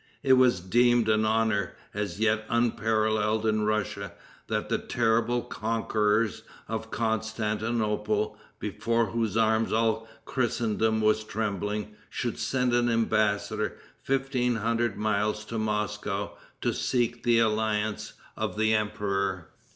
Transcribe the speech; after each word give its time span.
It 0.23 0.33
was 0.33 0.61
deemed 0.61 1.07
an 1.09 1.25
honor, 1.25 1.75
as 1.93 2.19
yet 2.19 2.45
unparalleled 2.49 3.45
in 3.45 3.65
Russia, 3.65 4.13
that 4.47 4.67
the 4.67 4.79
terrible 4.79 5.43
conquerors 5.43 6.41
of 6.67 6.89
Constantinople, 6.89 8.35
before 8.57 9.05
whose 9.11 9.37
arms 9.37 9.71
all 9.71 10.07
Christendom 10.25 11.01
was 11.01 11.23
trembling, 11.23 11.93
should 12.09 12.39
send 12.39 12.73
an 12.73 12.89
embassador 12.89 13.77
fifteen 14.01 14.55
hundred 14.55 14.97
miles 14.97 15.45
to 15.45 15.59
Moscow 15.59 16.31
to 16.61 16.73
seek 16.73 17.21
the 17.21 17.37
alliance 17.37 18.13
of 18.35 18.57
the 18.57 18.73
emperor. 18.73 19.49